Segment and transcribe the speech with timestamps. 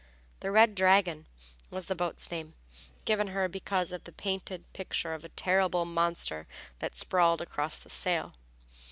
[0.39, 1.27] The Red Dragon
[1.69, 2.55] was the boat's name,
[3.05, 6.47] given her because of the painted picture of a terrible monster
[6.79, 8.33] that sprawled across the sail.